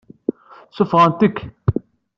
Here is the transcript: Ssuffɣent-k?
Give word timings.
Ssuffɣent-k? 0.69 1.37